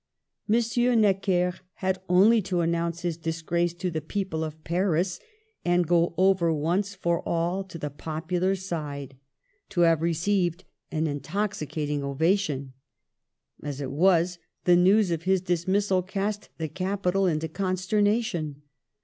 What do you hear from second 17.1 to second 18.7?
into consternation.